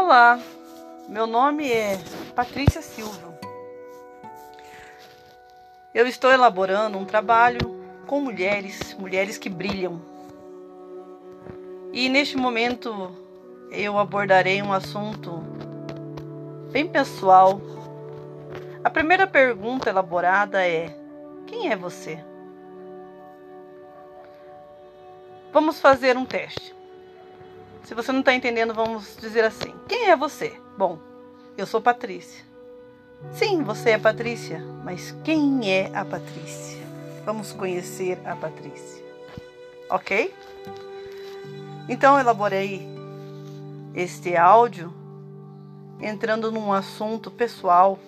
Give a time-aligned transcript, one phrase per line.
[0.00, 0.38] Olá,
[1.08, 1.98] meu nome é
[2.32, 3.36] Patrícia Silva.
[5.92, 10.00] Eu estou elaborando um trabalho com mulheres, mulheres que brilham.
[11.92, 13.10] E neste momento
[13.72, 15.42] eu abordarei um assunto
[16.70, 17.60] bem pessoal.
[18.84, 20.96] A primeira pergunta elaborada é:
[21.44, 22.24] quem é você?
[25.52, 26.77] Vamos fazer um teste.
[27.88, 30.52] Se você não está entendendo, vamos dizer assim: Quem é você?
[30.76, 30.98] Bom,
[31.56, 32.44] eu sou Patrícia.
[33.32, 36.86] Sim, você é Patrícia, mas quem é a Patrícia?
[37.24, 39.02] Vamos conhecer a Patrícia.
[39.88, 40.34] Ok?
[41.88, 42.86] Então, elaborei
[43.94, 44.92] este áudio
[45.98, 47.98] entrando num assunto pessoal,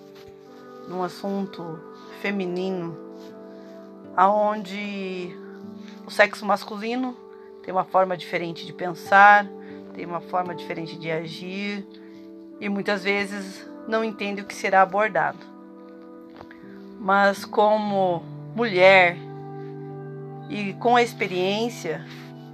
[0.87, 1.79] num assunto
[2.21, 2.95] feminino,
[4.15, 5.35] aonde
[6.05, 7.17] o sexo masculino
[7.63, 9.49] tem uma forma diferente de pensar,
[9.93, 11.85] tem uma forma diferente de agir
[12.59, 15.39] e muitas vezes não entende o que será abordado.
[16.99, 18.23] Mas como
[18.55, 19.17] mulher
[20.49, 22.05] e com a experiência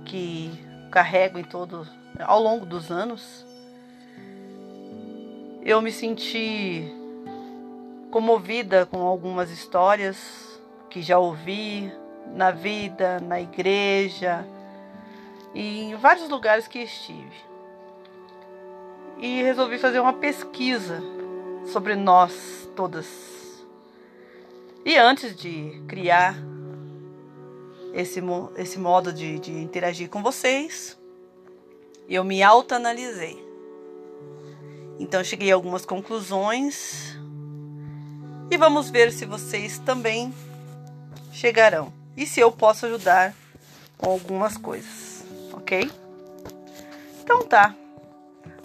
[0.05, 0.51] que
[0.91, 1.87] carrego em todo
[2.19, 3.45] ao longo dos anos,
[5.63, 6.89] eu me senti
[8.09, 11.91] comovida com algumas histórias que já ouvi
[12.33, 14.45] na vida, na igreja,
[15.59, 17.47] em vários lugares que estive.
[19.17, 21.01] E resolvi fazer uma pesquisa
[21.71, 23.07] sobre nós todas.
[24.85, 26.35] E antes de criar
[27.91, 28.21] esse,
[28.55, 30.95] esse modo de, de interagir com vocês,
[32.07, 33.43] eu me autoanalisei.
[34.99, 37.17] Então cheguei a algumas conclusões
[38.51, 40.33] e vamos ver se vocês também
[41.33, 43.33] chegarão e se eu posso ajudar
[43.97, 45.06] com algumas coisas
[45.67, 45.91] ok?
[47.21, 47.75] Então tá,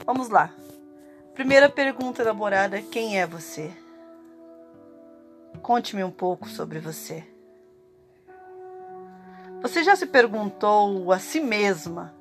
[0.07, 0.51] vamos lá.
[1.35, 3.73] Primeira pergunta elaborada: quem é você?
[5.61, 7.25] Conte-me um pouco sobre você.
[9.61, 12.15] Você já se perguntou a si mesma: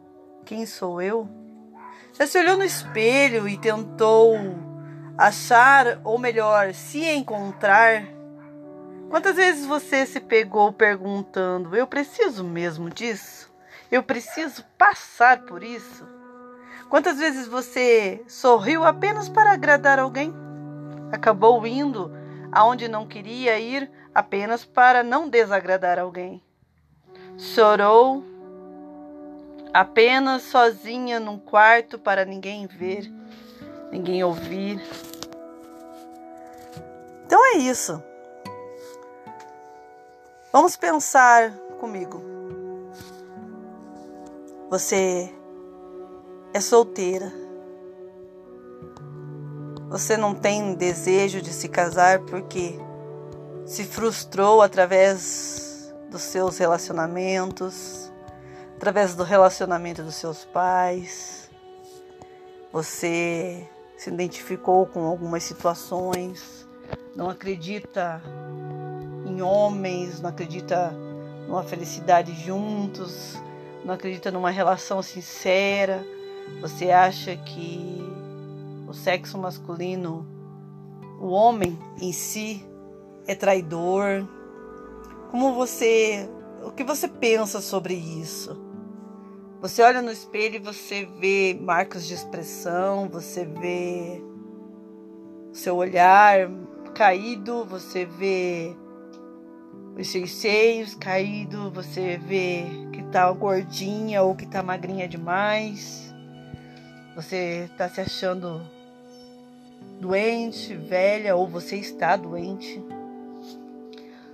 [0.45, 1.29] quem sou eu?
[2.13, 4.35] Já se olhou no espelho e tentou
[5.15, 8.03] achar, ou melhor, se encontrar?
[9.09, 13.50] Quantas vezes você se pegou perguntando: eu preciso mesmo disso?
[13.91, 16.07] Eu preciso passar por isso.
[16.89, 20.33] Quantas vezes você sorriu apenas para agradar alguém?
[21.11, 22.09] Acabou indo
[22.51, 26.41] aonde não queria ir apenas para não desagradar alguém.
[27.37, 28.23] Chorou
[29.73, 33.11] apenas sozinha num quarto para ninguém ver,
[33.91, 34.81] ninguém ouvir.
[37.25, 38.01] Então é isso.
[40.51, 42.30] Vamos pensar comigo.
[44.71, 45.29] Você
[46.53, 47.29] é solteira.
[49.89, 52.79] Você não tem desejo de se casar porque
[53.65, 58.09] se frustrou através dos seus relacionamentos,
[58.77, 61.51] através do relacionamento dos seus pais.
[62.71, 63.67] Você
[63.97, 66.65] se identificou com algumas situações,
[67.13, 68.21] não acredita
[69.25, 70.93] em homens, não acredita
[71.45, 73.37] numa felicidade juntos,
[73.85, 76.05] não acredita numa relação sincera,
[76.59, 78.01] você acha que
[78.87, 80.27] o sexo masculino,
[81.19, 82.65] o homem em si,
[83.27, 84.27] é traidor.
[85.29, 86.29] Como você.
[86.63, 88.59] O que você pensa sobre isso?
[89.61, 94.21] Você olha no espelho e você vê marcas de expressão, você vê
[95.53, 96.49] seu olhar
[96.95, 98.75] caído, você vê
[99.97, 102.65] os seus seios caídos, você vê
[103.11, 106.13] tá gordinha ou que tá magrinha demais.
[107.15, 108.61] Você tá se achando
[109.99, 112.79] doente, velha ou você está doente.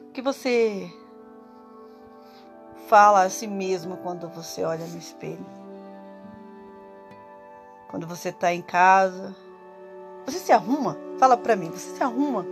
[0.07, 0.89] O que você
[2.87, 5.45] fala a si mesmo quando você olha no espelho?
[7.89, 9.35] Quando você tá em casa,
[10.25, 10.97] você se arruma?
[11.17, 12.45] Fala para mim, você se arruma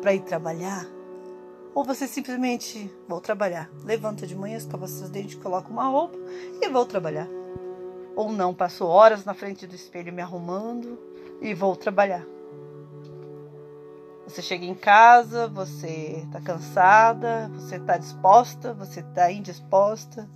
[0.00, 0.97] para ir trabalhar?
[1.78, 3.70] Ou você simplesmente vou trabalhar.
[3.84, 6.18] Levanta de manhã, escova seus dentes, coloca uma roupa
[6.60, 7.28] e vou trabalhar.
[8.16, 10.98] Ou não, passo horas na frente do espelho me arrumando
[11.40, 12.26] e vou trabalhar.
[14.26, 20.28] Você chega em casa, você está cansada, você está disposta, você está indisposta,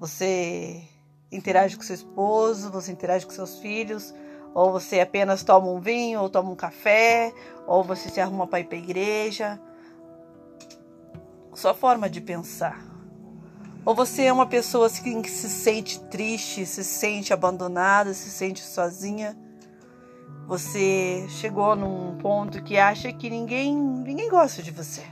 [0.00, 0.82] você
[1.30, 4.12] interage com seu esposo, você interage com seus filhos,
[4.52, 7.32] ou você apenas toma um vinho, ou toma um café,
[7.64, 9.60] ou você se arruma para ir para a igreja,
[11.54, 12.92] sua forma de pensar.
[13.84, 18.60] Ou você é uma pessoa assim, que se sente triste, se sente abandonada, se sente
[18.60, 19.36] sozinha,
[20.46, 25.02] Você chegou num ponto que acha que ninguém, ninguém gosta de você.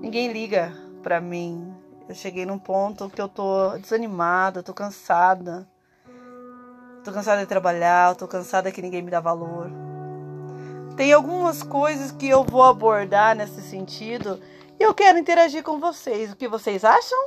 [0.00, 0.72] Ninguém liga
[1.02, 1.72] para mim.
[2.08, 5.68] Eu cheguei num ponto que eu tô desanimada, tô cansada.
[7.04, 9.70] Tô cansada de trabalhar, tô cansada que ninguém me dá valor.
[10.96, 14.40] Tem algumas coisas que eu vou abordar nesse sentido
[14.78, 16.32] e eu quero interagir com vocês.
[16.32, 17.18] O que vocês acham?